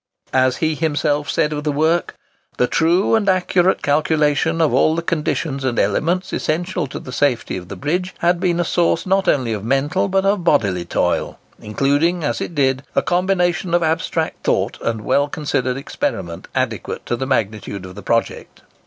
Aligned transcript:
As 0.33 0.57
he 0.57 0.73
himself 0.73 1.29
said 1.29 1.53
of 1.53 1.63
the 1.63 1.71
work,—"The 1.71 2.65
true 2.65 3.13
and 3.13 3.29
accurate 3.29 3.83
calculation 3.83 4.59
of 4.59 4.73
all 4.73 4.95
the 4.95 5.03
conditions 5.03 5.63
and 5.63 5.77
elements 5.77 6.33
essential 6.33 6.87
to 6.87 6.97
the 6.99 7.11
safety 7.11 7.55
of 7.55 7.67
the 7.67 7.75
bridge 7.75 8.15
had 8.17 8.39
been 8.39 8.59
a 8.59 8.63
source 8.65 9.05
not 9.05 9.27
only 9.27 9.53
of 9.53 9.63
mental 9.63 10.07
but 10.07 10.25
of 10.25 10.43
bodily 10.43 10.85
toil; 10.85 11.37
including, 11.61 12.23
as 12.23 12.41
it 12.41 12.55
did, 12.55 12.81
a 12.95 13.03
combination 13.03 13.75
of 13.75 13.83
abstract 13.83 14.43
thought 14.43 14.81
and 14.81 15.01
well 15.05 15.29
considered 15.29 15.77
experiment 15.77 16.47
adequate 16.55 17.05
to 17.05 17.15
the 17.15 17.27
magnitude 17.27 17.85
of 17.85 17.93
the 17.93 18.01
project." 18.01 18.63